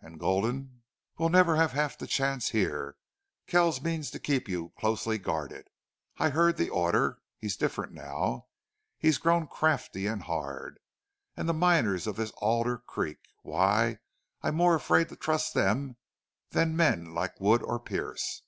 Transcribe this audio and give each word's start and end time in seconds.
And 0.00 0.18
Gulden" 0.18 0.80
"We'll 1.18 1.28
never 1.28 1.56
have 1.56 1.72
half 1.72 1.98
the 1.98 2.06
chance 2.06 2.48
here. 2.48 2.96
Kells 3.46 3.82
means 3.82 4.10
to 4.12 4.18
keep 4.18 4.48
you 4.48 4.72
closely 4.78 5.18
guarded. 5.18 5.68
I 6.16 6.30
heard 6.30 6.56
the 6.56 6.70
order. 6.70 7.18
He's 7.36 7.58
different 7.58 7.92
now. 7.92 8.46
He's 8.96 9.18
grown 9.18 9.46
crafty 9.48 10.06
and 10.06 10.22
hard. 10.22 10.78
And 11.36 11.46
the 11.46 11.52
miners 11.52 12.06
of 12.06 12.16
this 12.16 12.30
Alder 12.38 12.78
Creek! 12.78 13.18
Why, 13.42 13.98
I'm 14.40 14.54
more 14.54 14.74
afraid 14.74 15.10
to 15.10 15.16
trust 15.16 15.52
them 15.52 15.98
than 16.52 16.74
men 16.74 17.12
like 17.12 17.38
Wood 17.38 17.62
or 17.62 17.78
Pearce. 17.78 18.40